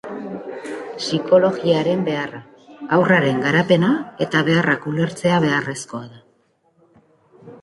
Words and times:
Psikologiaren 1.01 2.01
beharra: 2.07 2.39
haurraren 2.97 3.43
garapena 3.45 3.91
eta 4.27 4.43
beharrak 4.49 4.89
ulertzea 4.95 5.39
beharrezkoa 5.49 6.03
da. 6.17 7.55